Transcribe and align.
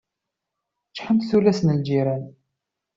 Ččḥent 0.89 1.27
tullas 1.29 1.59
n 1.63 1.75
lǧiran. 1.79 2.23